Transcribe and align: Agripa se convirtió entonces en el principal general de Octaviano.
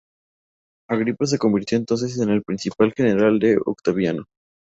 Agripa 0.89 1.27
se 1.27 1.37
convirtió 1.37 1.77
entonces 1.77 2.17
en 2.17 2.31
el 2.31 2.41
principal 2.41 2.91
general 2.95 3.37
de 3.37 3.59
Octaviano. 3.63 4.25